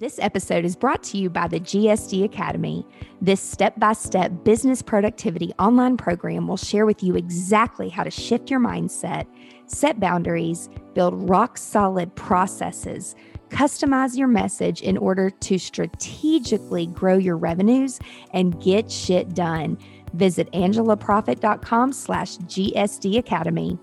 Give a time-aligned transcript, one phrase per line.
[0.00, 2.86] This episode is brought to you by the GSD Academy.
[3.20, 8.10] This step by step business productivity online program will share with you exactly how to
[8.10, 9.26] shift your mindset,
[9.66, 13.14] set boundaries, build rock solid processes,
[13.50, 18.00] customize your message in order to strategically grow your revenues
[18.32, 19.76] and get shit done.
[20.14, 23.78] Visit angelaproffitt.com slash GSD Academy.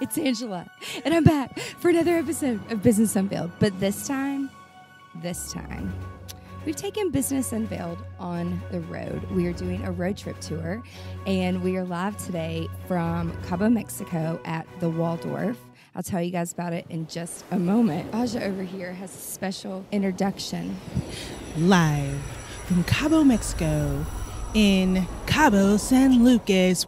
[0.00, 0.70] It's Angela,
[1.04, 3.50] and I'm back for another episode of Business Unveiled.
[3.58, 4.48] But this time,
[5.16, 5.92] this time,
[6.64, 9.28] we've taken Business Unveiled on the road.
[9.32, 10.84] We are doing a road trip tour,
[11.26, 15.58] and we are live today from Cabo, Mexico at the Waldorf.
[15.96, 18.14] I'll tell you guys about it in just a moment.
[18.14, 20.76] Aja over here has a special introduction.
[21.56, 22.20] Live
[22.66, 24.06] from Cabo, Mexico,
[24.54, 26.86] in Cabo San Lucas.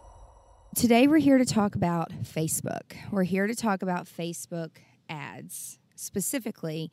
[0.73, 2.95] Today, we're here to talk about Facebook.
[3.11, 4.69] We're here to talk about Facebook
[5.09, 6.89] ads specifically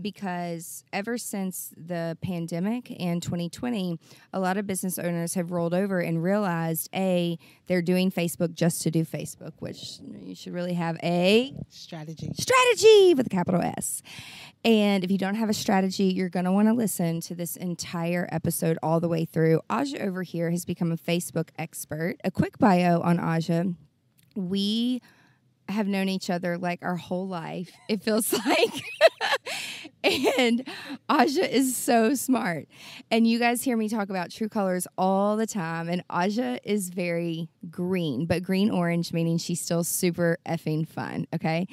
[0.00, 3.98] because ever since the pandemic and 2020,
[4.32, 8.82] a lot of business owners have rolled over and realized A, they're doing Facebook just
[8.82, 12.30] to do Facebook, which you should really have a strategy.
[12.34, 14.02] Strategy with a capital S.
[14.64, 17.56] And if you don't have a strategy, you're going to want to listen to this
[17.56, 19.60] entire episode all the way through.
[19.68, 22.16] Aja over here has become a Facebook expert.
[22.24, 23.64] A quick bio on Aja.
[24.36, 25.02] We
[25.68, 28.82] have known each other like our whole life, it feels like.
[30.38, 30.66] and
[31.08, 32.66] Aja is so smart.
[33.10, 35.88] And you guys hear me talk about true colors all the time.
[35.88, 41.26] And Aja is very green, but green orange, meaning she's still super effing fun.
[41.34, 41.66] Okay.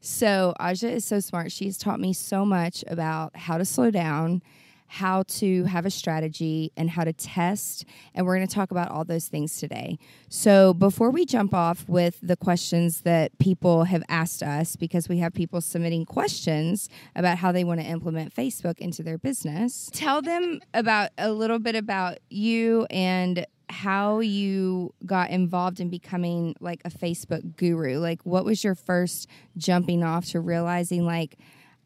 [0.00, 1.52] So Aja is so smart.
[1.52, 4.42] She's taught me so much about how to slow down
[4.88, 7.84] how to have a strategy, and how to test.
[8.14, 9.98] And we're going to talk about all those things today.
[10.28, 15.18] So, before we jump off with the questions that people have asked us, because we
[15.18, 20.22] have people submitting questions about how they want to implement Facebook into their business, tell
[20.22, 26.80] them about a little bit about you and how you got involved in becoming like
[26.84, 27.98] a Facebook guru.
[27.98, 31.36] Like, what was your first jumping off to realizing, like,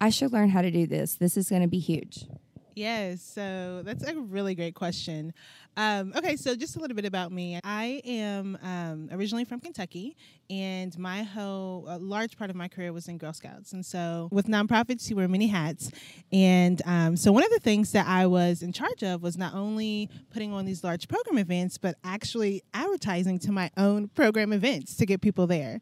[0.00, 1.14] I should learn how to do this?
[1.14, 2.26] This is going to be huge.
[2.74, 5.34] Yes, so that's a really great question.
[5.76, 7.58] Um, okay, so just a little bit about me.
[7.64, 10.16] I am um, originally from Kentucky,
[10.48, 13.72] and my whole a large part of my career was in Girl Scouts.
[13.72, 15.90] And so, with nonprofits, you wear many hats.
[16.32, 19.54] And um, so, one of the things that I was in charge of was not
[19.54, 24.96] only putting on these large program events, but actually advertising to my own program events
[24.96, 25.80] to get people there.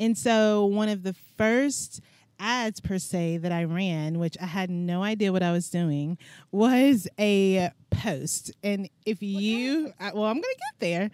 [0.00, 2.00] And so, one of the first
[2.38, 6.18] ads per se that I ran, which I had no idea what I was doing,
[6.50, 8.52] was a post.
[8.62, 11.10] And if you, I, well, I'm going to get there,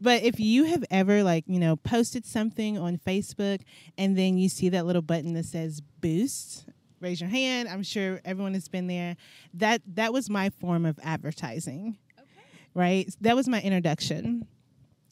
[0.00, 3.62] but if you have ever like, you know, posted something on Facebook
[3.96, 6.66] and then you see that little button that says boost,
[7.00, 7.68] raise your hand.
[7.68, 9.16] I'm sure everyone has been there.
[9.54, 11.96] That that was my form of advertising.
[12.18, 12.26] Okay.
[12.74, 13.14] Right?
[13.20, 14.46] That was my introduction.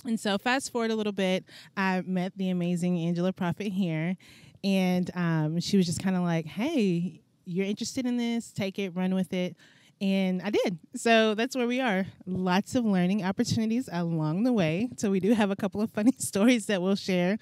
[0.04, 1.44] And so fast forward a little bit,
[1.76, 4.16] I met the amazing Angela Proffitt here
[4.64, 8.90] and um, she was just kind of like, hey, you're interested in this, take it,
[8.94, 9.56] run with it.
[10.00, 10.78] And I did.
[10.94, 12.04] So that's where we are.
[12.26, 14.90] Lots of learning opportunities along the way.
[14.96, 17.38] So we do have a couple of funny stories that we'll share.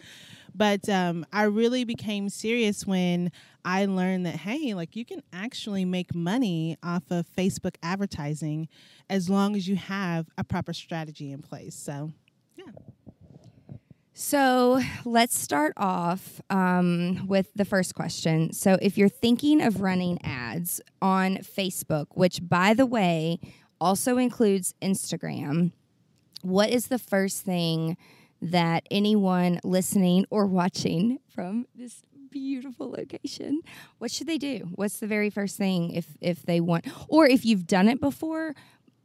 [0.55, 3.33] But um, I really became serious when
[3.65, 8.69] I learned that, hey, like you can actually make money off of Facebook advertising
[9.11, 11.75] as long as you have a proper strategy in place.
[11.75, 12.13] So,
[12.57, 12.67] yeah.
[14.17, 18.53] So let's start off um, with the first question.
[18.53, 23.41] So, if you're thinking of running ads on Facebook, which by the way
[23.81, 25.73] also includes Instagram,
[26.43, 27.97] what is the first thing
[28.41, 33.61] that anyone listening or watching from this beautiful location
[33.99, 37.45] what should they do what's the very first thing if if they want or if
[37.45, 38.57] you've done it before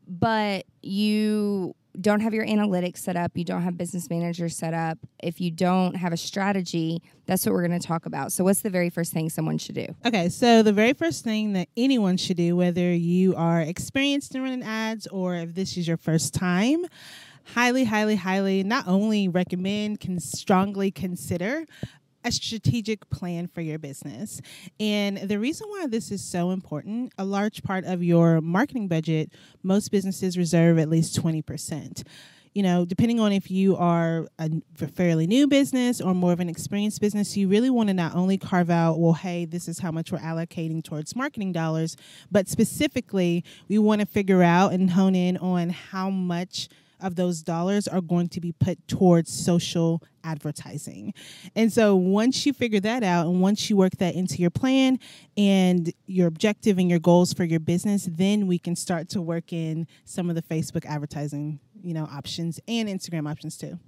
[0.10, 4.98] but you don't have your analytics set up, you don't have business manager set up,
[5.22, 8.32] if you don't have a strategy, that's what we're going to talk about.
[8.32, 9.88] So, what's the very first thing someone should do?
[10.06, 14.42] Okay, so the very first thing that anyone should do, whether you are experienced in
[14.42, 16.86] running ads or if this is your first time,
[17.54, 21.66] highly, highly, highly not only recommend, can strongly consider
[22.24, 24.42] a strategic plan for your business.
[24.80, 29.32] And the reason why this is so important, a large part of your marketing budget,
[29.64, 32.04] most businesses reserve at least 20%
[32.54, 34.50] you know, depending on if you are a
[34.96, 38.38] fairly new business or more of an experienced business, you really want to not only
[38.38, 41.96] carve out, well, hey, this is how much we're allocating towards marketing dollars,
[42.32, 46.70] but specifically, we want to figure out and hone in on how much
[47.02, 51.14] of those dollars are going to be put towards social advertising.
[51.56, 55.00] And so once you figure that out and once you work that into your plan
[55.38, 59.54] and your objective and your goals for your business, then we can start to work
[59.54, 63.80] in some of the Facebook advertising, you know, options and Instagram options too.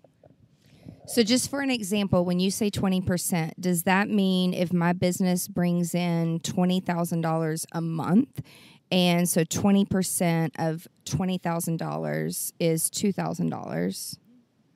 [1.07, 5.47] So, just for an example, when you say 20%, does that mean if my business
[5.47, 8.41] brings in $20,000 a month
[8.91, 14.17] and so 20% of $20,000 is $2,000,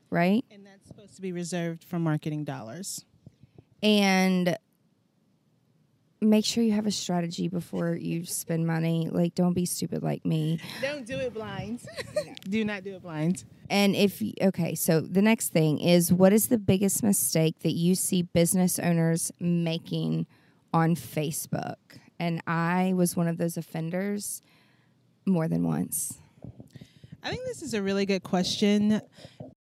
[0.10, 0.46] right?
[0.50, 3.04] And that's supposed to be reserved for marketing dollars.
[3.84, 4.58] And
[6.22, 9.10] make sure you have a strategy before you spend money.
[9.12, 10.60] Like, don't be stupid like me.
[10.82, 11.82] Don't do it blind.
[12.50, 13.44] do not do it blind.
[13.70, 17.96] And if, okay, so the next thing is what is the biggest mistake that you
[17.96, 20.26] see business owners making
[20.74, 21.76] on Facebook?
[22.20, 24.42] And I was one of those offenders
[25.26, 26.20] more than once.
[27.24, 29.02] I think this is a really good question.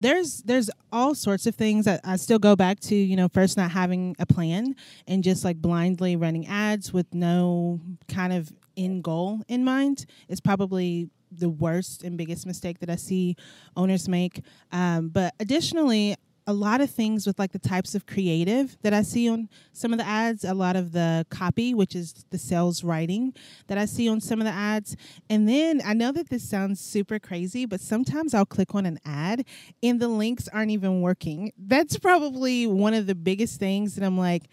[0.01, 3.55] There's there's all sorts of things that I still go back to, you know, first
[3.55, 4.75] not having a plan
[5.07, 7.79] and just like blindly running ads with no
[8.09, 12.97] kind of end goal in mind is probably the worst and biggest mistake that I
[12.97, 13.35] see
[13.77, 14.41] owners make.
[14.71, 19.01] Um, but additionally, a lot of things with like the types of creative that I
[19.01, 22.83] see on some of the ads, a lot of the copy, which is the sales
[22.83, 23.33] writing
[23.67, 24.95] that I see on some of the ads.
[25.29, 28.99] And then I know that this sounds super crazy, but sometimes I'll click on an
[29.05, 29.45] ad
[29.81, 31.51] and the links aren't even working.
[31.57, 34.43] That's probably one of the biggest things that I'm like,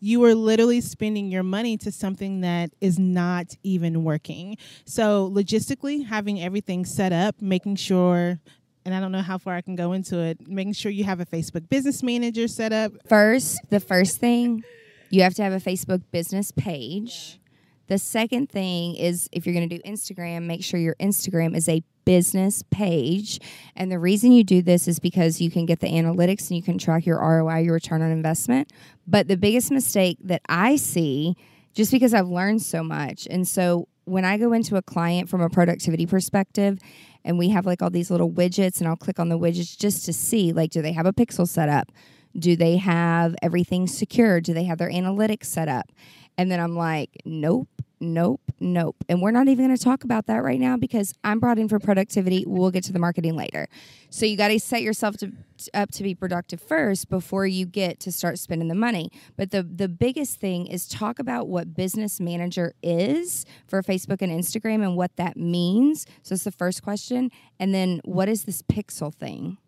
[0.00, 4.58] you are literally spending your money to something that is not even working.
[4.84, 8.38] So, logistically, having everything set up, making sure
[8.86, 11.18] and I don't know how far I can go into it, making sure you have
[11.18, 12.92] a Facebook business manager set up.
[13.08, 14.62] First, the first thing,
[15.10, 17.40] you have to have a Facebook business page.
[17.88, 21.68] The second thing is if you're going to do Instagram, make sure your Instagram is
[21.68, 23.40] a business page.
[23.74, 26.62] And the reason you do this is because you can get the analytics and you
[26.62, 28.72] can track your ROI, your return on investment.
[29.04, 31.34] But the biggest mistake that I see,
[31.74, 35.40] just because I've learned so much, and so when I go into a client from
[35.40, 36.78] a productivity perspective,
[37.26, 40.06] and we have like all these little widgets and I'll click on the widgets just
[40.06, 41.92] to see like do they have a pixel set up?
[42.38, 44.40] Do they have everything secure?
[44.40, 45.90] Do they have their analytics set up?
[46.38, 47.68] And then I'm like, nope,
[48.12, 48.96] nope, nope.
[49.08, 51.68] And we're not even going to talk about that right now because I'm brought in
[51.68, 52.44] for productivity.
[52.46, 53.68] We'll get to the marketing later.
[54.10, 55.32] So you got to set yourself to,
[55.74, 59.10] up to be productive first before you get to start spending the money.
[59.36, 64.32] But the the biggest thing is talk about what business manager is for Facebook and
[64.32, 66.06] Instagram and what that means.
[66.22, 69.58] So it's the first question, and then what is this pixel thing?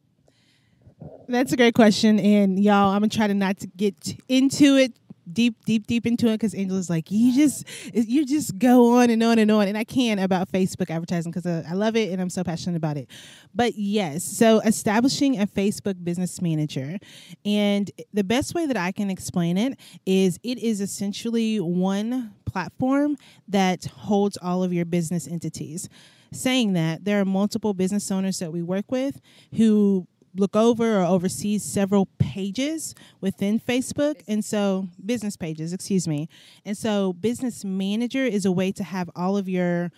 [1.29, 4.93] That's a great question, and y'all, I'm gonna try to not to get into it
[5.33, 9.23] deep, deep, deep into it because Angela's like, you just, you just go on and
[9.23, 12.21] on and on, and I can about Facebook advertising because uh, I love it and
[12.21, 13.09] I'm so passionate about it.
[13.55, 16.99] But yes, so establishing a Facebook business manager,
[17.45, 23.17] and the best way that I can explain it is it is essentially one platform
[23.47, 25.89] that holds all of your business entities.
[26.31, 29.19] Saying that, there are multiple business owners that we work with
[29.57, 30.07] who
[30.39, 34.23] look over or oversees several pages within Facebook.
[34.27, 36.29] And so, business pages, excuse me.
[36.65, 39.91] And so, Business Manager is a way to have all of your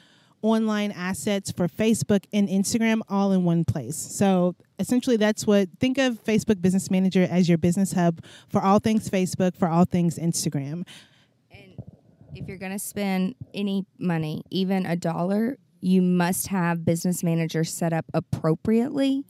[0.43, 3.97] online assets for Facebook and Instagram all in one place.
[3.97, 8.79] So, essentially, that's what think of Facebook Business Manager as your business hub for all
[8.79, 10.87] things Facebook, for all things Instagram.
[11.51, 11.75] And
[12.35, 17.65] if you're going to spend any money, even a dollar, you must have Business Manager
[17.65, 19.25] set up appropriately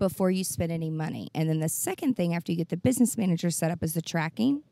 [0.00, 1.28] before you spend any money.
[1.32, 4.02] And then the second thing after you get the business manager set up is the
[4.02, 4.64] tracking.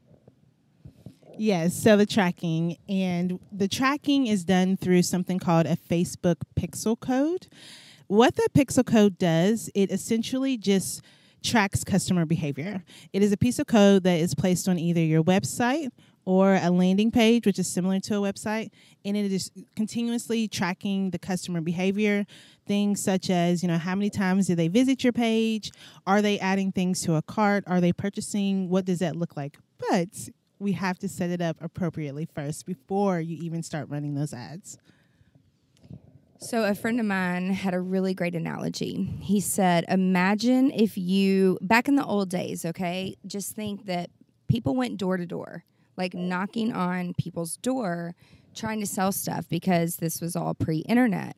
[1.37, 6.99] Yes, so the tracking and the tracking is done through something called a Facebook pixel
[6.99, 7.47] code.
[8.08, 11.02] What the pixel code does, it essentially just
[11.44, 12.82] tracks customer behavior.
[13.12, 15.90] It is a piece of code that is placed on either your website
[16.25, 18.70] or a landing page, which is similar to a website,
[19.04, 22.26] and it is continuously tracking the customer behavior.
[22.68, 25.72] Things such as, you know, how many times do they visit your page?
[26.06, 27.64] Are they adding things to a cart?
[27.66, 28.68] Are they purchasing?
[28.68, 29.58] What does that look like?
[29.90, 34.34] But we have to set it up appropriately first before you even start running those
[34.34, 34.78] ads.
[36.40, 39.18] So, a friend of mine had a really great analogy.
[39.20, 44.10] He said, Imagine if you, back in the old days, okay, just think that
[44.46, 45.64] people went door to door,
[45.96, 48.14] like knocking on people's door,
[48.54, 51.37] trying to sell stuff because this was all pre internet.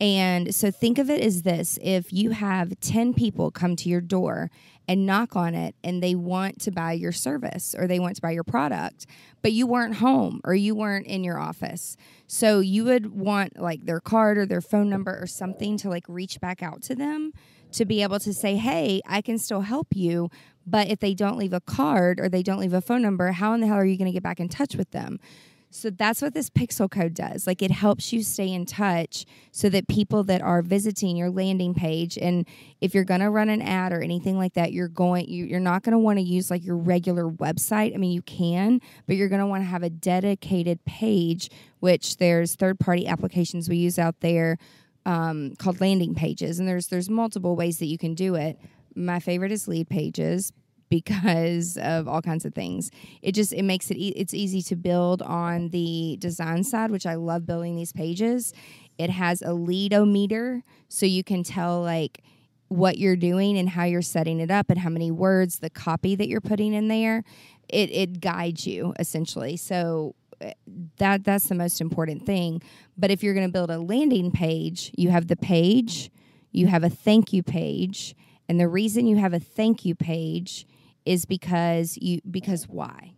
[0.00, 4.00] And so think of it as this if you have 10 people come to your
[4.00, 4.50] door
[4.88, 8.22] and knock on it and they want to buy your service or they want to
[8.22, 9.06] buy your product,
[9.42, 11.96] but you weren't home or you weren't in your office.
[12.26, 16.04] So you would want like their card or their phone number or something to like
[16.08, 17.32] reach back out to them
[17.72, 20.30] to be able to say, hey, I can still help you.
[20.66, 23.54] But if they don't leave a card or they don't leave a phone number, how
[23.54, 25.20] in the hell are you going to get back in touch with them?
[25.72, 27.46] So that's what this pixel code does.
[27.46, 31.74] Like it helps you stay in touch so that people that are visiting your landing
[31.74, 32.46] page and
[32.80, 35.60] if you're going to run an ad or anything like that, you're going you, you're
[35.60, 37.94] not going to want to use like your regular website.
[37.94, 42.16] I mean, you can, but you're going to want to have a dedicated page which
[42.18, 44.58] there's third-party applications we use out there
[45.06, 48.58] um, called landing pages and there's there's multiple ways that you can do it.
[48.96, 50.50] My favorite is Leadpages
[50.90, 52.90] because of all kinds of things.
[53.22, 57.06] It just it makes it e- it's easy to build on the design side, which
[57.06, 58.52] I love building these pages.
[58.98, 62.22] It has a leadometer, so you can tell like
[62.68, 66.14] what you're doing and how you're setting it up and how many words, the copy
[66.16, 67.24] that you're putting in there.
[67.68, 69.56] It it guides you essentially.
[69.56, 70.52] So eh,
[70.98, 72.62] that that's the most important thing.
[72.98, 76.10] But if you're going to build a landing page, you have the page,
[76.52, 78.16] you have a thank you page,
[78.48, 80.66] and the reason you have a thank you page
[81.10, 83.14] is because you because why?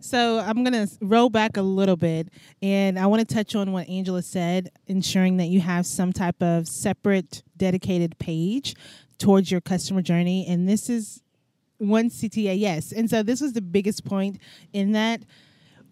[0.00, 2.28] So I'm going to roll back a little bit
[2.60, 6.42] and I want to touch on what Angela said, ensuring that you have some type
[6.42, 8.74] of separate dedicated page
[9.18, 10.46] towards your customer journey.
[10.46, 11.22] And this is
[11.78, 12.92] one CTA, yes.
[12.92, 14.38] And so this was the biggest point
[14.74, 15.22] in that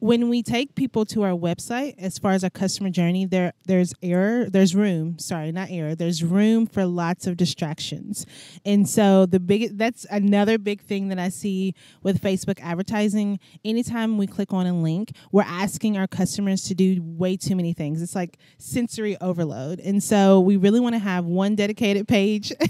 [0.00, 3.92] when we take people to our website as far as our customer journey there there's
[4.02, 8.26] error there's room sorry not error there's room for lots of distractions.
[8.64, 13.38] And so the big that's another big thing that i see with facebook advertising.
[13.64, 17.72] Anytime we click on a link we're asking our customers to do way too many
[17.72, 18.02] things.
[18.02, 19.80] It's like sensory overload.
[19.80, 22.52] And so we really want to have one dedicated page.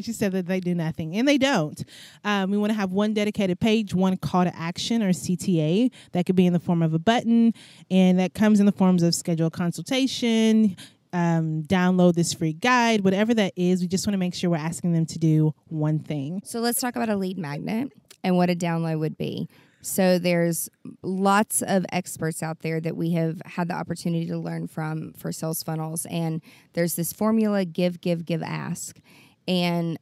[0.00, 1.84] She said that they do nothing and they don't.
[2.24, 6.26] Um, we want to have one dedicated page one call to action or cta that
[6.26, 7.52] could be in the form of a button,
[7.90, 10.76] and that comes in the forms of schedule consultation,
[11.12, 13.80] um, download this free guide, whatever that is.
[13.80, 16.42] We just want to make sure we're asking them to do one thing.
[16.44, 19.48] So let's talk about a lead magnet and what a download would be.
[19.80, 20.68] So there's
[21.02, 25.30] lots of experts out there that we have had the opportunity to learn from for
[25.32, 28.98] sales funnels and there's this formula give give give ask
[29.46, 29.98] and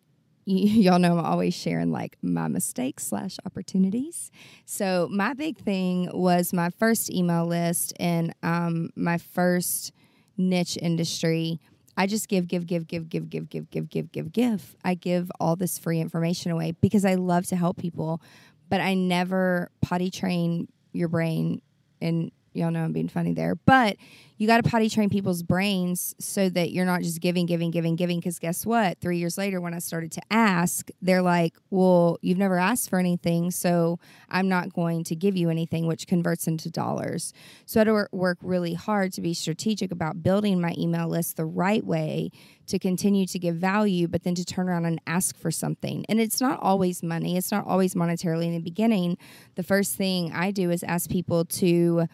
[0.46, 4.30] y'all know I'm always sharing like my mistakes slash opportunities.
[4.64, 9.92] So my big thing was my first email list and um, my first
[10.36, 11.60] niche industry.
[11.96, 14.76] I just give, give, give, give, give, give, give, give, give, give, give.
[14.84, 18.22] I give all this free information away because I love to help people,
[18.68, 21.60] but I never potty train your brain
[22.00, 23.96] and y'all know I'm being funny there, but
[24.38, 27.96] you got to potty train people's brains so that you're not just giving, giving, giving,
[27.96, 28.18] giving.
[28.18, 29.00] Because guess what?
[29.00, 32.98] Three years later, when I started to ask, they're like, well, you've never asked for
[32.98, 37.32] anything, so I'm not going to give you anything, which converts into dollars.
[37.64, 41.36] So I had to work really hard to be strategic about building my email list
[41.36, 42.30] the right way
[42.66, 46.04] to continue to give value, but then to turn around and ask for something.
[46.08, 49.16] And it's not always money, it's not always monetarily in the beginning.
[49.54, 52.06] The first thing I do is ask people to,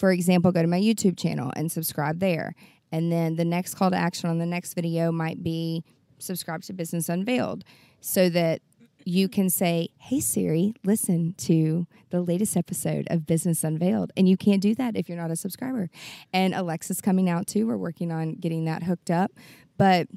[0.00, 2.54] for example, go to my YouTube channel and subscribe there.
[2.90, 5.84] And then the next call to action on the next video might be
[6.18, 7.64] subscribe to Business Unveiled
[8.00, 8.62] so that
[9.04, 14.10] you can say, Hey Siri, listen to the latest episode of Business Unveiled.
[14.16, 15.90] And you can't do that if you're not a subscriber.
[16.32, 17.66] And Alexa's coming out too.
[17.66, 19.32] We're working on getting that hooked up.
[19.76, 20.08] But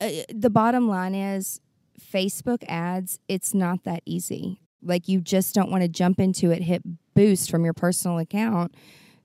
[0.00, 1.60] uh, the bottom line is
[2.00, 4.62] Facebook ads, it's not that easy.
[4.82, 6.82] Like you just don't want to jump into it, hit
[7.20, 8.74] boost from your personal account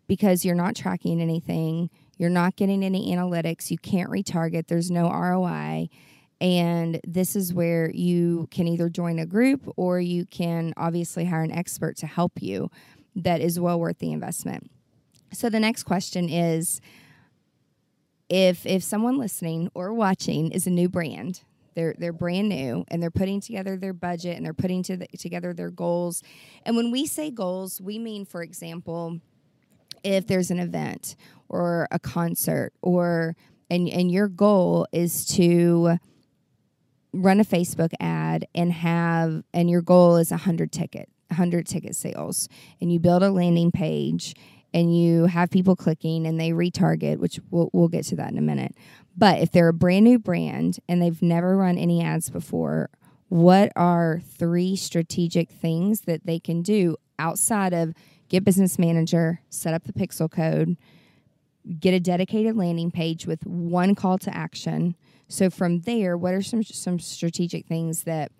[0.05, 1.89] because you're not tracking anything.
[2.17, 3.71] You're not getting any analytics.
[3.71, 4.67] You can't retarget.
[4.67, 5.87] There's no ROI.
[6.41, 11.43] And this is where you can either join a group or you can obviously hire
[11.43, 12.69] an expert to help you
[13.15, 14.69] that is well worth the investment.
[15.31, 16.81] So the next question is
[18.27, 21.43] if if someone listening or watching is a new brand,
[21.75, 25.07] they're they're brand new and they're putting together their budget and they're putting to the,
[25.17, 26.23] together their goals.
[26.65, 29.19] And when we say goals, we mean, for example,
[30.03, 31.15] if there's an event
[31.49, 33.35] or a concert or
[33.69, 35.97] and and your goal is to
[37.13, 42.49] run a Facebook ad and have and your goal is 100 ticket 100 ticket sales
[42.81, 44.35] and you build a landing page
[44.73, 48.37] and you have people clicking and they retarget which we'll, we'll get to that in
[48.37, 48.75] a minute
[49.17, 52.89] but if they're a brand new brand and they've never run any ads before
[53.29, 57.93] what are three strategic things that they can do outside of
[58.29, 60.77] get business manager set up the pixel code
[61.79, 64.95] get a dedicated landing page with one call to action
[65.27, 68.31] so from there, what are some some strategic things that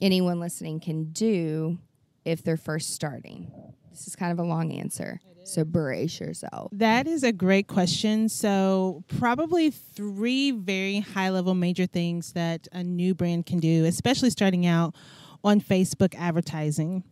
[0.00, 1.78] anyone listening can do
[2.24, 3.50] if they're first starting?
[3.90, 5.20] This is kind of a long answer.
[5.46, 6.70] So brace yourself.
[6.72, 8.28] That is a great question.
[8.28, 14.30] So probably three very high level major things that a new brand can do, especially
[14.30, 14.94] starting out
[15.44, 17.04] on Facebook advertising.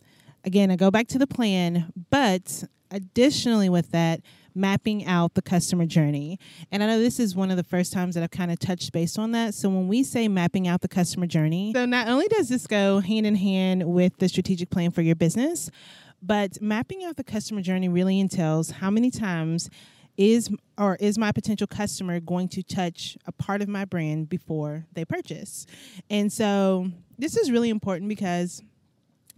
[0.45, 4.21] Again, I go back to the plan, but additionally with that,
[4.55, 6.39] mapping out the customer journey.
[6.71, 8.93] And I know this is one of the first times that I've kind of touched
[8.93, 9.55] base on that.
[9.55, 13.01] So when we say mapping out the customer journey, so not only does this go
[13.01, 15.71] hand in hand with the strategic plan for your business,
[16.25, 19.69] but mapping out the customer journey really entails how many times
[20.17, 24.87] is or is my potential customer going to touch a part of my brand before
[24.93, 25.67] they purchase?
[26.09, 26.89] And so
[27.19, 28.63] this is really important because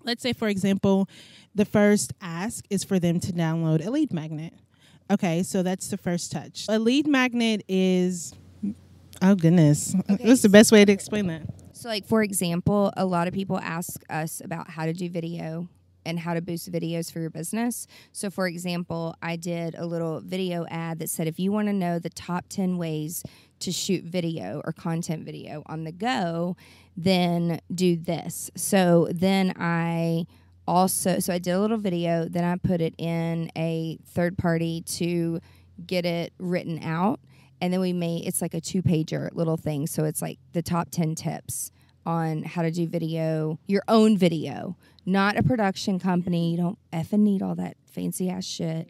[0.04, 1.08] let's say for example,
[1.54, 4.54] the first ask is for them to download a lead magnet.
[5.10, 6.66] Okay, so that's the first touch.
[6.68, 8.34] A lead magnet is,
[9.22, 10.26] oh goodness, okay.
[10.26, 11.42] what's the best way to explain that?
[11.72, 15.68] So, like for example, a lot of people ask us about how to do video
[16.06, 17.86] and how to boost videos for your business.
[18.12, 21.72] So, for example, I did a little video ad that said if you want to
[21.72, 23.22] know the top 10 ways
[23.60, 26.56] to shoot video or content video on the go,
[26.96, 28.50] then do this.
[28.56, 30.26] So, then I
[30.66, 34.82] also so I did a little video, then I put it in a third party
[34.82, 35.40] to
[35.86, 37.20] get it written out.
[37.60, 39.86] And then we made it's like a two pager little thing.
[39.86, 41.72] So it's like the top 10 tips
[42.06, 46.52] on how to do video, your own video, not a production company.
[46.52, 48.88] You don't effing need all that fancy ass shit.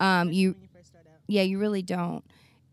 [0.00, 0.56] Um, you,
[1.26, 2.24] yeah, you really don't.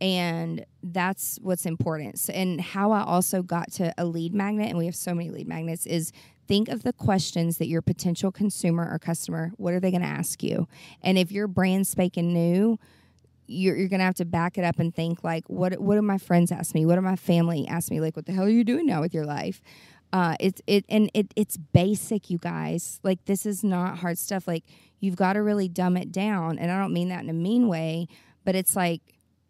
[0.01, 2.19] And that's what's important.
[2.19, 5.29] So, and how I also got to a lead magnet, and we have so many
[5.29, 6.11] lead magnets, is
[6.47, 10.07] think of the questions that your potential consumer or customer what are they going to
[10.07, 10.67] ask you
[11.01, 12.77] and if you're brand spanking new
[13.47, 16.17] you're, you're to have to back it up and think like what what do my
[16.17, 16.85] friends ask me?
[16.85, 17.99] What do my family ask me?
[17.99, 19.61] Like what the hell are you doing now with your life?
[20.13, 22.99] Uh, it's it and it it's basic you guys.
[23.03, 24.47] Like this is not hard stuff.
[24.47, 24.63] Like
[24.99, 27.67] you've got to really dumb it down and i don't mean that in a mean
[27.67, 28.07] way
[28.43, 29.01] but it's like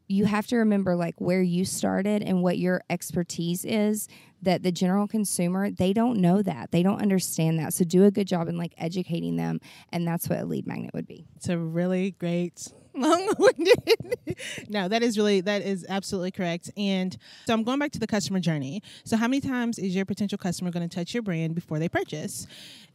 [0.08, 4.08] you have to remember like where you started and what your expertise is
[4.42, 6.72] that the general consumer they don't know that.
[6.72, 7.74] They don't understand that.
[7.74, 9.60] So do a good job in like educating them
[9.92, 11.26] and that's what a lead magnet would be.
[11.36, 14.18] It's a really great long-winded.
[14.70, 16.72] no, that is really that is absolutely correct.
[16.78, 18.82] And so I'm going back to the customer journey.
[19.04, 21.90] So how many times is your potential customer going to touch your brand before they
[21.90, 22.48] purchase?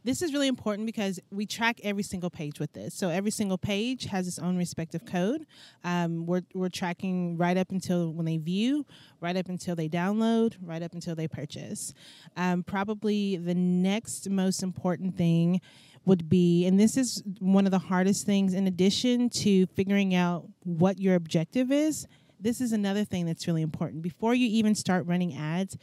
[0.03, 2.95] This is really important because we track every single page with this.
[2.95, 5.45] So every single page has its own respective code.
[5.83, 8.85] Um, we're we're tracking right up until when they view,
[9.19, 11.93] right up until they download, right up until they purchase.
[12.35, 15.61] Um, probably the next most important thing
[16.05, 20.47] would be, and this is one of the hardest things, in addition to figuring out
[20.63, 22.07] what your objective is,
[22.39, 24.01] this is another thing that's really important.
[24.01, 25.77] Before you even start running ads,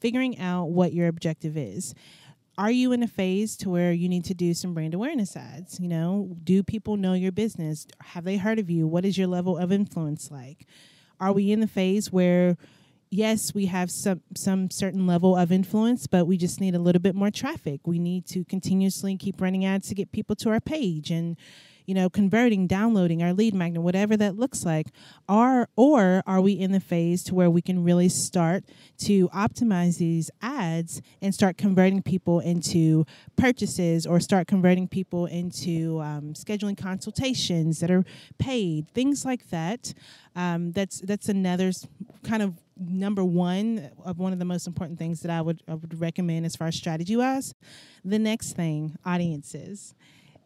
[0.00, 1.94] figuring out what your objective is.
[2.56, 5.80] Are you in a phase to where you need to do some brand awareness ads?
[5.80, 7.88] You know, do people know your business?
[8.00, 8.86] Have they heard of you?
[8.86, 10.68] What is your level of influence like?
[11.18, 12.56] Are we in the phase where
[13.10, 17.00] yes, we have some some certain level of influence, but we just need a little
[17.00, 17.86] bit more traffic.
[17.86, 21.36] We need to continuously keep running ads to get people to our page and
[21.86, 24.88] you know, converting, downloading our lead magnet, whatever that looks like.
[25.28, 28.64] Are or are we in the phase to where we can really start
[28.98, 33.04] to optimize these ads and start converting people into
[33.36, 38.04] purchases or start converting people into um, scheduling consultations that are
[38.38, 39.92] paid, things like that.
[40.36, 41.70] Um, that's that's another
[42.24, 45.74] kind of number one of one of the most important things that I would I
[45.74, 47.54] would recommend as far as strategy wise.
[48.04, 49.94] The next thing, audiences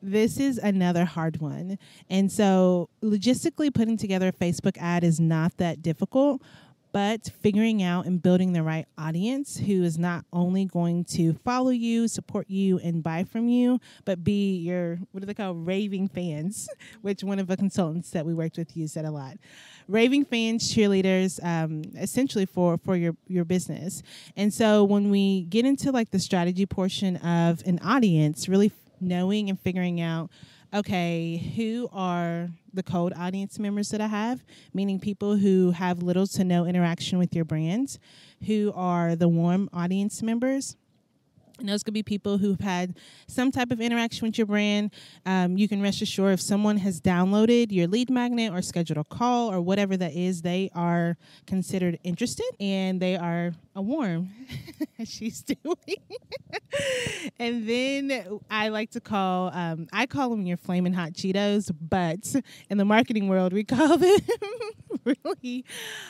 [0.02, 1.78] this is another hard one.
[2.08, 6.42] And so, logistically, putting together a Facebook ad is not that difficult.
[6.90, 11.70] but figuring out and building the right audience who is not only going to follow
[11.70, 16.08] you, support you, and buy from you, but be your, what do they call, raving
[16.08, 16.68] fans,
[17.02, 19.37] which one of the consultants that we worked with used that a lot.
[19.87, 24.02] Raving fans, cheerleaders, um, essentially for, for your, your business.
[24.37, 29.48] And so when we get into like the strategy portion of an audience, really knowing
[29.48, 30.30] and figuring out
[30.74, 36.26] okay, who are the cold audience members that I have, meaning people who have little
[36.26, 37.98] to no interaction with your brand,
[38.46, 40.76] who are the warm audience members,
[41.59, 44.92] and those could be people who've had some type of interaction with your brand.
[45.27, 49.05] Um, you can rest assured if someone has downloaded your lead magnet or scheduled a
[49.05, 51.16] call or whatever that is, they are
[51.47, 54.31] considered interested and they are a warm,
[55.05, 55.99] she's doing.
[57.38, 62.35] and then I like to call, um, I call them your flaming hot Cheetos, but
[62.68, 64.18] in the marketing world, we call them
[65.05, 65.64] really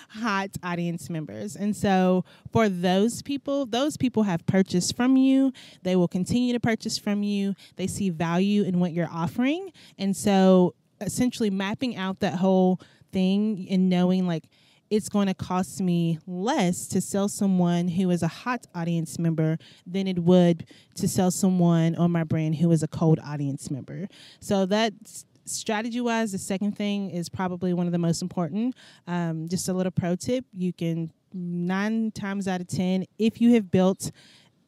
[0.08, 1.56] hot audience members.
[1.56, 5.37] And so for those people, those people have purchased from you.
[5.82, 7.54] They will continue to purchase from you.
[7.76, 9.72] They see value in what you're offering.
[9.98, 12.80] And so essentially mapping out that whole
[13.12, 14.44] thing and knowing like
[14.90, 19.58] it's going to cost me less to sell someone who is a hot audience member
[19.86, 24.08] than it would to sell someone on my brand who is a cold audience member.
[24.40, 28.74] So that's strategy wise, the second thing is probably one of the most important.
[29.06, 33.54] Um, just a little pro tip you can, nine times out of 10, if you
[33.54, 34.10] have built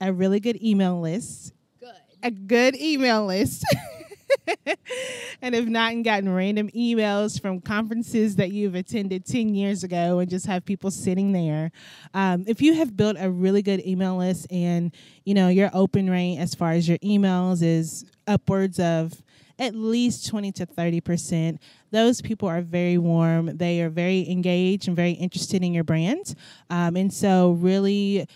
[0.01, 1.95] a really good email list, good.
[2.23, 3.65] a good email list.
[5.43, 10.19] and have not and gotten random emails from conferences that you've attended 10 years ago
[10.19, 11.71] and just have people sitting there.
[12.15, 16.09] Um, if you have built a really good email list and you know your open
[16.09, 19.23] rate as far as your emails is upwards of
[19.61, 21.59] at least 20 to 30%.
[21.91, 23.59] Those people are very warm.
[23.59, 26.35] They are very engaged and very interested in your brand.
[26.71, 28.27] Um, and so, really,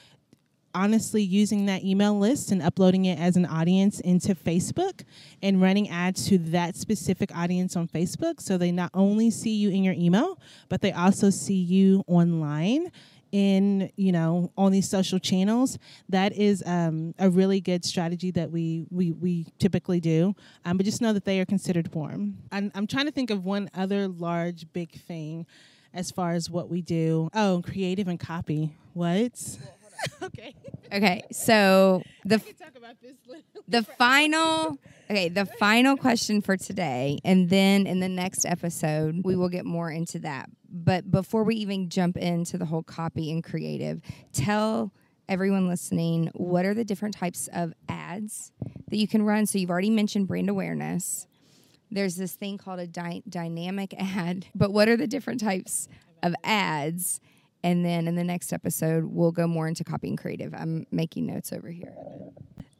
[0.74, 5.02] honestly using that email list and uploading it as an audience into Facebook
[5.42, 8.40] and running ads to that specific audience on Facebook.
[8.40, 12.90] So they not only see you in your email, but they also see you online
[13.34, 15.76] in you know on these social channels.
[16.08, 20.87] That is um, a really good strategy that we we, we typically do um, but
[20.87, 22.38] just know that they are considered warm.
[22.52, 25.46] I'm, I'm trying to think of one other large big thing
[25.92, 27.28] as far as what we do.
[27.34, 28.76] Oh creative and copy.
[28.92, 29.58] What
[30.22, 30.54] okay.
[30.92, 33.14] Okay, so the talk about this
[33.68, 34.78] the final
[35.10, 39.64] okay the final question for today and then in the next episode we will get
[39.64, 40.50] more into that.
[40.68, 44.00] But before we even jump into the whole copy and creative
[44.32, 44.92] tell
[45.28, 48.52] everyone listening what are the different types of ads
[48.88, 49.46] that you can run?
[49.46, 51.26] So you've already mentioned brand awareness.
[51.90, 55.88] There's this thing called a dy- dynamic ad but what are the different types
[56.22, 57.20] of ads
[57.64, 61.27] and then in the next episode we'll go more into copy and creative i'm making
[61.27, 61.94] notes over here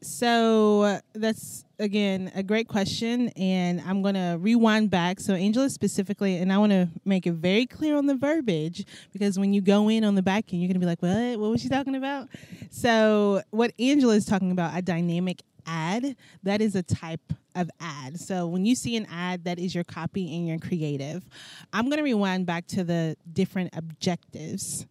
[0.01, 5.19] So that's again a great question, and I'm going to rewind back.
[5.19, 9.39] So Angela specifically, and I want to make it very clear on the verbiage because
[9.39, 11.39] when you go in on the back end, you're going to be like, "What?
[11.39, 12.29] What was she talking about?"
[12.69, 18.19] So what Angela is talking about, a dynamic ad, that is a type of ad.
[18.19, 21.27] So when you see an ad, that is your copy and your creative.
[21.73, 24.85] I'm going to rewind back to the different objectives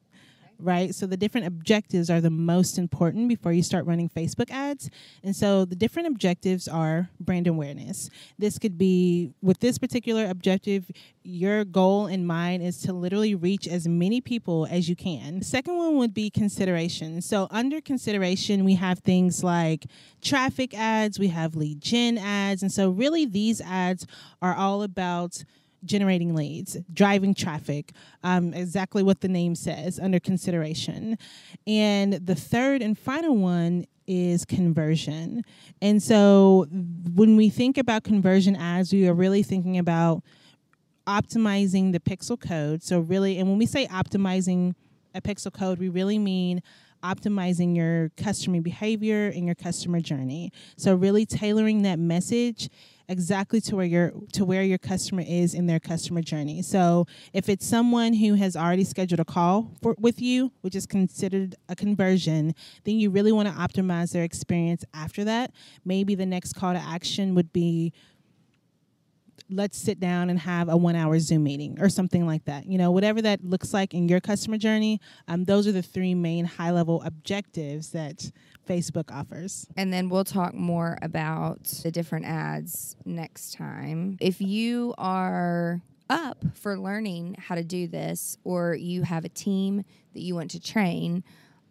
[0.59, 0.95] right?
[0.95, 4.91] So the different objectives are the most important before you start running Facebook ads.
[5.23, 8.11] And so the different objectives are brand awareness.
[8.39, 10.91] This could be with this particular objective,
[11.23, 15.39] your goal in mind is to literally reach as many people as you can.
[15.39, 17.23] The second one would be consideration.
[17.23, 19.87] So under consideration, we have things like
[20.23, 24.07] traffic ads, we have lead gen ads, and so really these ads
[24.43, 25.45] are all about
[25.85, 27.93] generating leads, driving traffic,
[28.23, 31.19] um, exactly what the name says, under consideration.
[31.67, 35.45] And the third and final one is conversion.
[35.81, 36.67] And so
[37.15, 40.23] when we think about conversion ads, we are really thinking about
[41.07, 42.83] optimizing the pixel code.
[42.83, 44.75] So, really, and when we say optimizing
[45.15, 46.63] a pixel code, we really mean
[47.03, 50.51] optimizing your customer behavior and your customer journey.
[50.77, 52.69] So, really tailoring that message
[53.09, 56.63] exactly to where your to where your customer is in their customer journey.
[56.63, 60.87] So if it's someone who has already scheduled a call for, with you, which is
[60.87, 65.53] considered a conversion, then you really want to optimize their experience after that.
[65.85, 67.93] Maybe the next call to action would be
[69.51, 72.67] let's sit down and have a one hour Zoom meeting or something like that.
[72.67, 76.15] You know, whatever that looks like in your customer journey, um, those are the three
[76.15, 78.31] main high level objectives that
[78.67, 79.67] Facebook offers.
[79.77, 84.17] And then we'll talk more about the different ads next time.
[84.21, 89.85] If you are up for learning how to do this, or you have a team
[90.13, 91.25] that you want to train,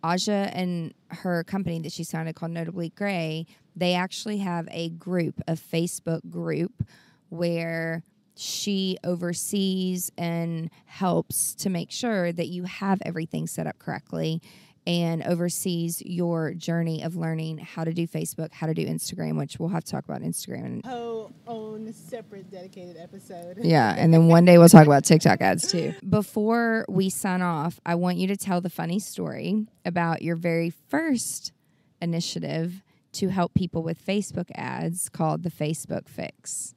[0.04, 5.42] Aja and her company that she founded called Notably Gray, they actually have a group,
[5.48, 6.84] a Facebook group,
[7.30, 8.04] where
[8.36, 14.42] she oversees and helps to make sure that you have everything set up correctly
[14.86, 19.58] and oversees your journey of learning how to do Facebook, how to do Instagram, which
[19.60, 20.86] we'll have to talk about Instagram.
[20.86, 23.60] Whole own separate dedicated episode.
[23.62, 25.94] Yeah, and then one day we'll talk about TikTok ads too.
[26.08, 30.70] Before we sign off, I want you to tell the funny story about your very
[30.70, 31.54] first
[32.02, 32.82] initiative
[33.14, 36.76] to help people with Facebook ads called the Facebook Fix.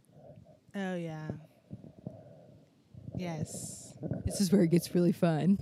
[0.75, 1.31] Oh yeah.
[3.16, 3.95] Yes.
[4.25, 5.59] This is where it gets really fun.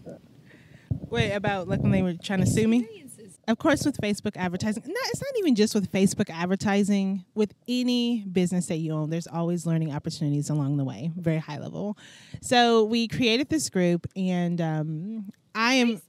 [1.10, 3.04] Wait, about like when they were trying to sue me?
[3.46, 7.26] Of course, with Facebook advertising, no, it's not even just with Facebook advertising.
[7.34, 11.58] With any business that you own, there's always learning opportunities along the way, very high
[11.58, 11.98] level.
[12.40, 16.00] So we created this group, and um, I am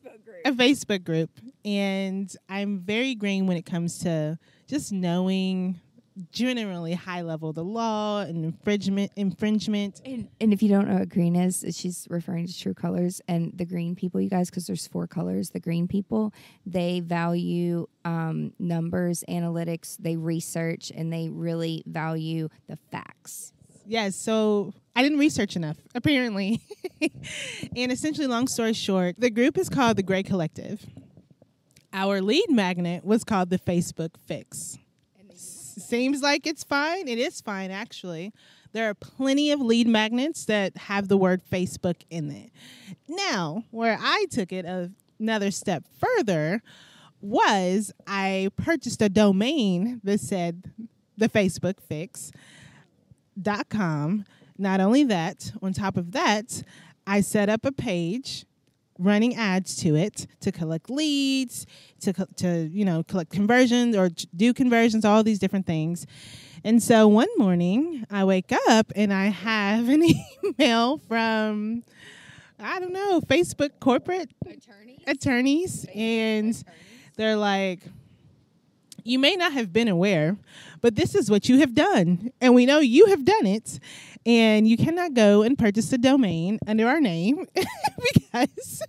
[0.46, 1.30] a Facebook group,
[1.66, 5.82] and I'm very green when it comes to just knowing
[6.32, 10.02] generally high level the law and infringement infringement.
[10.06, 13.52] And, and if you don't know what green is she's referring to true colors and
[13.56, 16.34] the green people you guys because there's four colors the green people.
[16.66, 23.52] They value um, numbers analytics they research and they really value the facts.
[23.86, 26.62] Yes so i didn't research enough apparently.
[27.76, 30.86] And essentially long story short the group is called the gray collective.
[31.92, 34.78] Our lead magnet was called the facebook fix
[35.86, 37.08] seems like it's fine.
[37.08, 38.34] It is fine, actually.
[38.74, 42.52] There are plenty of lead magnets that have the word Facebook in it.
[43.08, 44.66] Now, where I took it
[45.20, 46.62] another step further
[47.22, 50.72] was I purchased a domain that said
[51.18, 52.34] the Facebook fix.com.
[54.58, 56.64] Not only that, on top of that,
[57.08, 58.46] I set up a page
[58.98, 61.66] running ads to it to collect leads,
[62.02, 66.06] to to you know collect conversions or do conversions, all these different things.
[66.64, 70.04] And so one morning I wake up and I have an
[70.60, 71.84] email from
[72.60, 76.64] I don't know Facebook corporate attorneys, attorneys and attorneys.
[77.18, 77.82] they're like
[79.06, 80.36] you may not have been aware,
[80.82, 82.32] but this is what you have done.
[82.42, 83.80] And we know you have done it.
[84.26, 87.46] And you cannot go and purchase a domain under our name
[88.14, 88.82] because,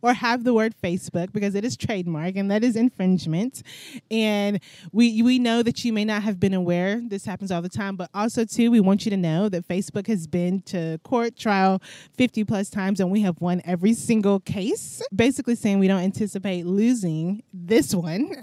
[0.00, 3.64] or have the word Facebook because it is trademark and that is infringement.
[4.12, 4.60] And
[4.92, 7.00] we, we know that you may not have been aware.
[7.04, 7.96] This happens all the time.
[7.96, 11.82] But also, too, we want you to know that Facebook has been to court trial
[12.16, 15.02] 50 plus times and we have won every single case.
[15.14, 18.36] Basically, saying we don't anticipate losing this one.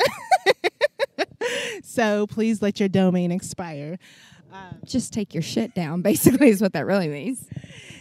[1.83, 3.97] so please let your domain expire.
[4.51, 7.45] Um, Just take your shit down, basically, is what that really means.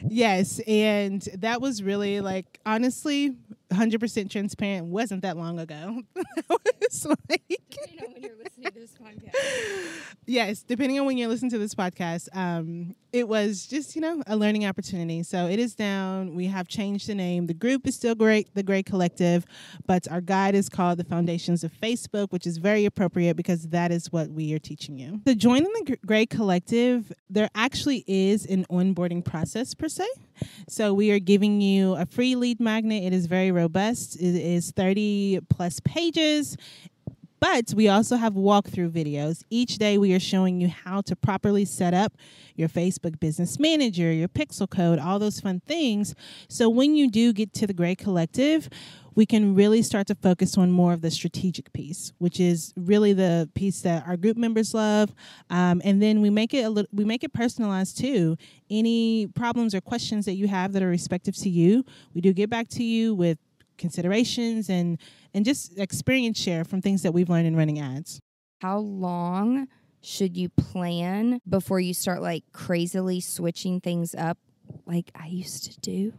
[0.07, 0.61] Yes.
[0.67, 3.35] And that was really like, honestly,
[3.71, 6.03] 100% transparent wasn't that long ago.
[6.93, 9.35] was like, depending on when you're listening to this podcast.
[10.27, 14.23] Yes, depending on when you're listening to this podcast, um, it was just you know
[14.27, 15.23] a learning opportunity.
[15.23, 16.35] So it is down.
[16.35, 17.47] We have changed the name.
[17.47, 19.47] The group is still great, the Gray Collective,
[19.87, 23.91] but our guide is called the Foundations of Facebook, which is very appropriate because that
[23.91, 25.23] is what we are teaching you.
[25.27, 30.05] So joining the Gray Collective, there actually is an onboarding process per se.
[30.69, 33.05] So we are giving you a free lead magnet.
[33.05, 34.17] It is very robust.
[34.17, 36.57] It is 30 plus pages.
[37.41, 39.45] But we also have walkthrough videos.
[39.51, 42.15] Each day, we are showing you how to properly set up
[42.57, 46.15] your Facebook Business Manager, your Pixel Code, all those fun things.
[46.49, 48.69] So when you do get to the Gray Collective,
[49.15, 53.13] we can really start to focus on more of the strategic piece, which is really
[53.13, 55.13] the piece that our group members love.
[55.51, 58.37] Um, and then we make it a little, we make it personalized too.
[58.71, 62.49] Any problems or questions that you have that are respective to you, we do get
[62.49, 63.39] back to you with
[63.79, 64.99] considerations and
[65.35, 68.21] and just experience share from things that we've learned in running ads.
[68.61, 69.69] How long
[70.03, 74.39] should you plan before you start like crazily switching things up
[74.87, 76.13] like I used to do?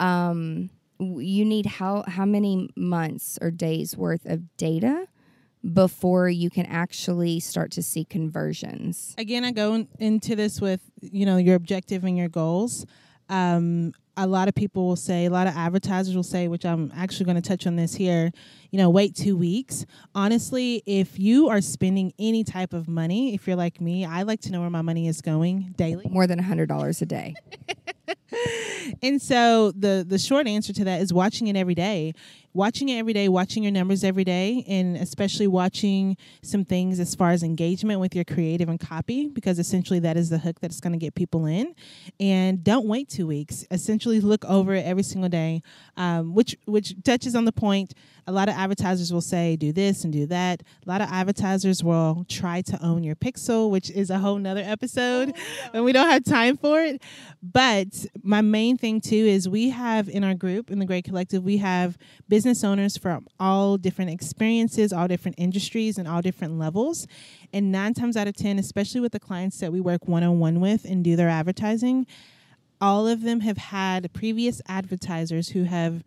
[0.00, 5.06] Um you need how how many months or days worth of data
[5.72, 9.14] before you can actually start to see conversions.
[9.16, 12.84] Again, I go into this with, you know, your objective and your goals.
[13.28, 16.92] Um, a lot of people will say, a lot of advertisers will say, which I'm
[16.94, 18.30] actually going to touch on this here,
[18.70, 19.86] you know, wait two weeks.
[20.14, 24.40] Honestly, if you are spending any type of money, if you're like me, I like
[24.42, 26.08] to know where my money is going daily.
[26.10, 27.34] More than $100 a day.
[29.02, 32.12] and so the the short answer to that is watching it every day.
[32.54, 37.14] Watching it every day, watching your numbers every day, and especially watching some things as
[37.14, 40.80] far as engagement with your creative and copy, because essentially that is the hook that's
[40.80, 41.74] going to get people in.
[42.20, 43.64] And don't wait two weeks.
[43.70, 45.62] Essentially, look over it every single day,
[45.96, 47.94] um, which which touches on the point.
[48.26, 51.82] A lot of advertisers will say, "Do this and do that." A lot of advertisers
[51.82, 55.92] will try to own your pixel, which is a whole nother episode, oh, and we
[55.92, 57.02] don't have time for it.
[57.42, 61.42] But my main thing too is we have in our group in the Gray Collective,
[61.42, 67.08] we have business owners from all different experiences, all different industries, and all different levels.
[67.52, 70.38] And nine times out of 10, especially with the clients that we work one on
[70.38, 72.06] one with and do their advertising,
[72.80, 76.04] all of them have had previous advertisers who have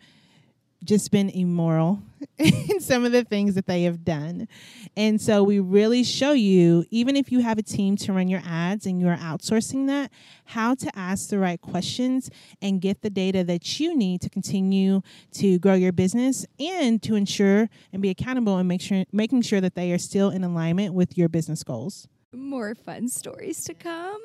[0.86, 2.02] just been immoral
[2.38, 4.48] in some of the things that they have done.
[4.96, 8.42] And so we really show you, even if you have a team to run your
[8.46, 10.12] ads and you're outsourcing that,
[10.46, 12.30] how to ask the right questions
[12.62, 15.02] and get the data that you need to continue
[15.34, 19.62] to grow your business and to ensure and be accountable and make sure making sure
[19.62, 22.08] that they are still in alignment with your business goals.
[22.32, 24.22] More fun stories to come.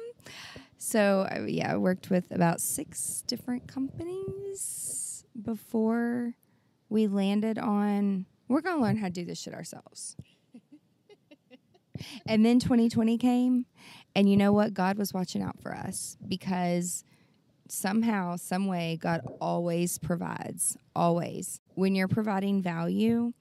[0.78, 6.34] So, yeah, I worked with about six different companies before
[6.90, 10.16] we landed on we're going to learn how to do this shit ourselves.
[12.26, 13.64] and then 2020 came,
[14.16, 14.74] and you know what?
[14.74, 17.04] God was watching out for us because
[17.68, 20.76] somehow, some way, God always provides.
[20.96, 21.60] Always.
[21.74, 23.32] When you're providing value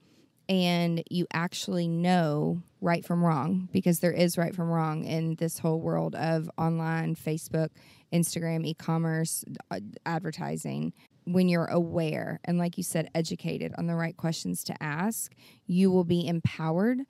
[0.48, 5.58] and you actually know right from wrong, because there is right from wrong in this
[5.58, 7.70] whole world of online, Facebook,
[8.12, 10.92] Instagram, e commerce, uh, advertising
[11.24, 15.32] when you're aware and, like you said, educated on the right questions to ask,
[15.66, 17.00] you will be empowered.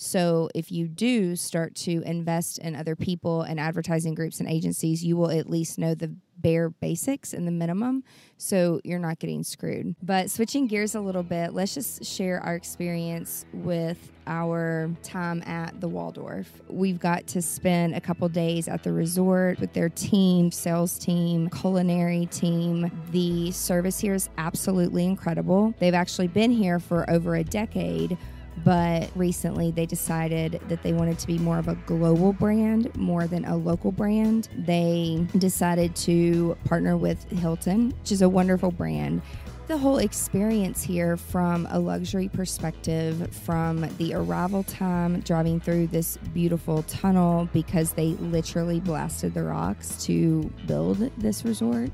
[0.00, 5.04] So, if you do start to invest in other people and advertising groups and agencies,
[5.04, 8.04] you will at least know the bare basics and the minimum
[8.36, 9.96] so you're not getting screwed.
[10.00, 15.80] But switching gears a little bit, let's just share our experience with our time at
[15.80, 16.48] the Waldorf.
[16.68, 21.50] We've got to spend a couple days at the resort with their team, sales team,
[21.50, 22.88] culinary team.
[23.10, 25.74] The service here is absolutely incredible.
[25.80, 28.16] They've actually been here for over a decade
[28.64, 33.26] but recently they decided that they wanted to be more of a global brand more
[33.26, 34.48] than a local brand.
[34.56, 39.22] They decided to partner with Hilton, which is a wonderful brand.
[39.66, 46.16] The whole experience here, from a luxury perspective, from the arrival time driving through this
[46.32, 51.90] beautiful tunnel because they literally blasted the rocks to build this resort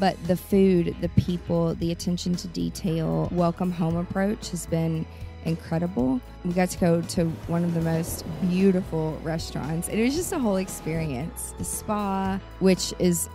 [0.00, 5.04] but the food, the people, the attention to detail, welcome home approach has been
[5.44, 6.20] incredible.
[6.44, 9.88] We got to go to one of the most beautiful restaurants.
[9.88, 11.54] It was just a whole experience.
[11.58, 13.28] The spa, which is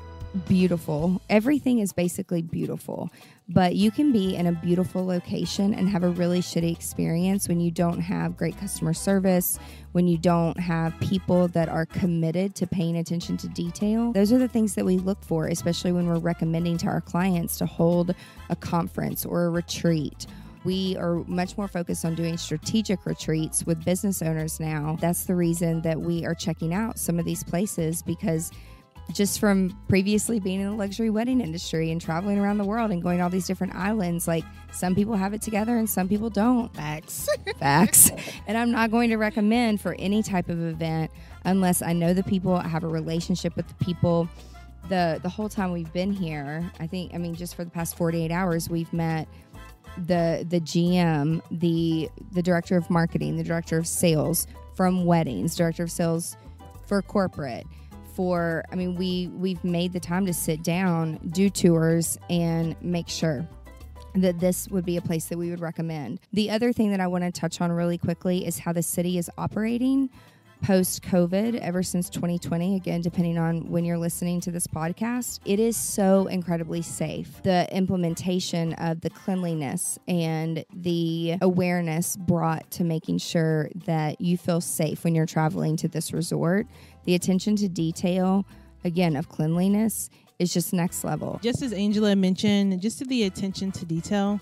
[0.48, 1.22] beautiful.
[1.30, 3.10] Everything is basically beautiful.
[3.48, 7.60] But you can be in a beautiful location and have a really shitty experience when
[7.60, 9.60] you don't have great customer service,
[9.91, 14.12] when you don't have people that are committed to paying attention to detail.
[14.13, 17.58] Those are the things that we look for, especially when we're recommending to our clients
[17.60, 18.15] to hold
[18.50, 20.26] a conference or a retreat
[20.65, 24.97] we are much more focused on doing strategic retreats with business owners now.
[24.99, 28.51] That's the reason that we are checking out some of these places because
[29.13, 33.04] just from previously being in the luxury wedding industry and traveling around the world and
[33.04, 36.75] going all these different islands, like some people have it together and some people don't.
[36.75, 37.30] Facts.
[37.60, 38.12] Facts.
[38.47, 41.12] And I'm not going to recommend for any type of event
[41.43, 44.28] unless I know the people, I have a relationship with the people.
[44.89, 47.97] The the whole time we've been here, I think I mean just for the past
[47.97, 49.28] 48 hours we've met
[49.98, 55.84] the the GM, the the director of marketing, the director of sales from weddings, director
[55.84, 56.36] of sales
[56.86, 57.66] for corporate.
[58.14, 63.10] For I mean, we we've made the time to sit down, do tours, and make
[63.10, 63.48] sure
[64.16, 66.20] that this would be a place that we would recommend.
[66.32, 69.18] The other thing that I want to touch on really quickly is how the city
[69.18, 70.10] is operating
[70.65, 75.60] post COVID ever since 2020, again, depending on when you're listening to this podcast, it
[75.60, 77.43] is so incredibly safe.
[77.43, 84.60] The implementation of the cleanliness and the awareness brought to making sure that you feel
[84.60, 86.65] safe when you're traveling to this resort,
[87.04, 88.43] the attention to detail,
[88.84, 91.39] again, of cleanliness is just next level.
[91.43, 94.41] Just as Angela mentioned, just to the attention to detail,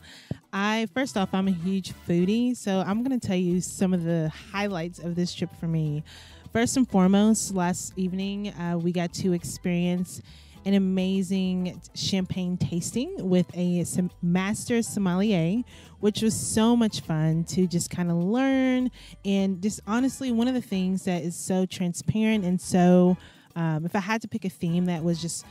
[0.56, 4.04] I first off, I'm a huge foodie, so I'm going to tell you some of
[4.04, 6.04] the highlights of this trip for me.
[6.52, 10.22] First and foremost, last evening uh, we got to experience
[10.66, 13.84] an amazing champagne tasting with a
[14.22, 15.63] master sommelier,
[16.02, 18.92] which was so much fun to just kind of learn.
[19.26, 23.18] And just honestly, one of the things that is so transparent and so,
[23.56, 25.46] um, if I had to pick a theme that was just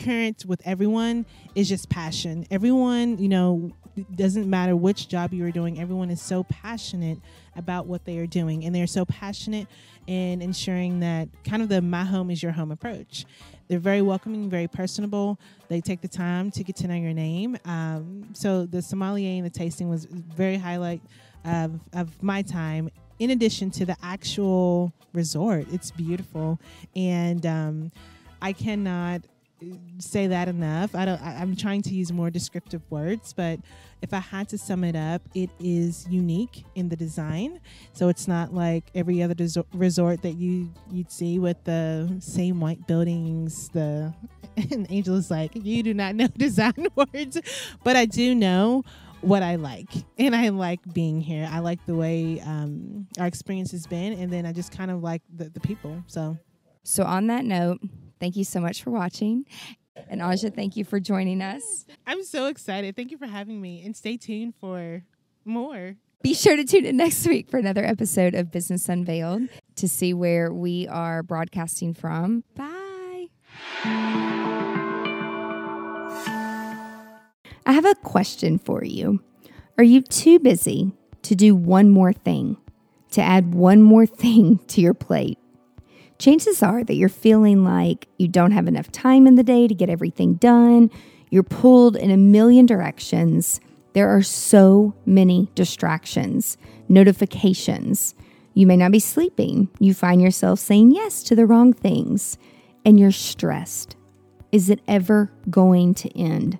[0.00, 2.46] current with everyone is just passion.
[2.50, 3.72] Everyone, you know,
[4.14, 7.18] doesn't matter which job you are doing, everyone is so passionate
[7.56, 8.64] about what they are doing.
[8.64, 9.66] And they're so passionate
[10.06, 13.26] in ensuring that kind of the my home is your home approach.
[13.68, 15.38] They're very welcoming, very personable.
[15.68, 17.56] They take the time to get to know your name.
[17.64, 21.02] Um, so the sommelier and the tasting was very highlight
[21.44, 25.66] of, of my time in addition to the actual resort.
[25.70, 26.58] It's beautiful.
[26.96, 27.92] And um,
[28.42, 29.22] I cannot
[29.98, 30.94] say that enough.
[30.94, 31.20] I don't.
[31.20, 33.60] I, am trying to use more descriptive words, but
[34.02, 37.60] if I had to sum it up, it is unique in the design.
[37.92, 39.34] So it's not like every other
[39.74, 43.68] resort that you you'd see with the same white buildings.
[43.68, 44.14] The
[44.70, 47.38] and Angel is like, you do not know design words,
[47.84, 48.84] but I do know
[49.20, 51.46] what I like, and I like being here.
[51.50, 55.02] I like the way um, our experience has been, and then I just kind of
[55.02, 56.02] like the, the people.
[56.06, 56.38] So.
[56.82, 57.78] So on that note,
[58.20, 59.46] Thank you so much for watching.
[60.08, 61.86] And Aja, thank you for joining us.
[62.06, 62.96] I'm so excited.
[62.96, 63.82] Thank you for having me.
[63.84, 65.02] And stay tuned for
[65.44, 65.96] more.
[66.22, 70.12] Be sure to tune in next week for another episode of Business Unveiled to see
[70.12, 72.44] where we are broadcasting from.
[72.54, 73.28] Bye.
[77.66, 79.22] I have a question for you.
[79.78, 80.92] Are you too busy
[81.22, 82.58] to do one more thing,
[83.12, 85.38] to add one more thing to your plate?
[86.20, 89.74] Chances are that you're feeling like you don't have enough time in the day to
[89.74, 90.90] get everything done.
[91.30, 93.60] You're pulled in a million directions.
[93.94, 96.58] There are so many distractions,
[96.88, 98.14] notifications.
[98.54, 99.68] You may not be sleeping.
[99.80, 102.36] You find yourself saying yes to the wrong things,
[102.84, 103.96] and you're stressed.
[104.52, 106.58] Is it ever going to end?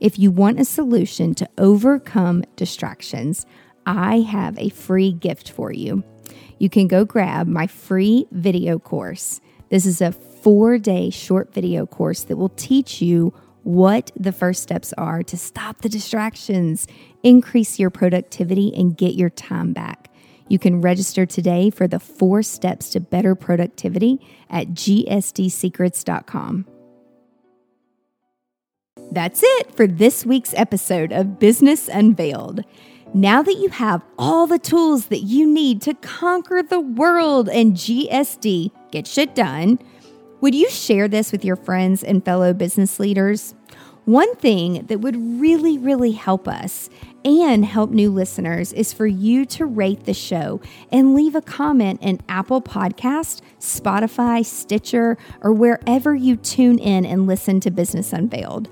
[0.00, 3.46] If you want a solution to overcome distractions,
[3.86, 6.02] I have a free gift for you
[6.58, 9.40] you can go grab my free video course.
[9.68, 14.62] This is a four day short video course that will teach you what the first
[14.62, 16.86] steps are to stop the distractions,
[17.22, 20.10] increase your productivity, and get your time back.
[20.48, 26.66] You can register today for the four steps to better productivity at gsdsecrets.com.
[29.10, 32.64] That's it for this week's episode of Business Unveiled.
[33.14, 37.72] Now that you have all the tools that you need to conquer the world and
[37.72, 39.78] GSD, get shit done,
[40.42, 43.54] would you share this with your friends and fellow business leaders?
[44.04, 46.90] One thing that would really, really help us
[47.24, 50.60] and help new listeners is for you to rate the show
[50.92, 57.26] and leave a comment in Apple Podcast, Spotify, Stitcher, or wherever you tune in and
[57.26, 58.68] listen to Business Unveiled.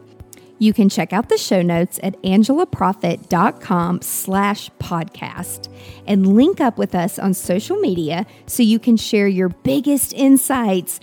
[0.58, 5.68] You can check out the show notes at angelaproffitt.com slash podcast
[6.06, 10.98] and link up with us on social media so you can share your biggest insights.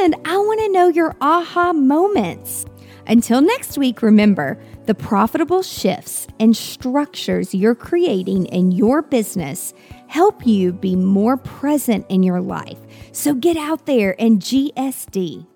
[0.00, 2.66] And I want to know your aha moments.
[3.06, 9.72] Until next week, remember the profitable shifts and structures you're creating in your business
[10.08, 12.78] help you be more present in your life.
[13.12, 15.46] So get out there and GSD.